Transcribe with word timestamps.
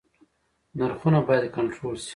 نرخونه 0.77 1.19
باید 1.27 1.45
کنټرول 1.55 1.95
شي 2.05 2.09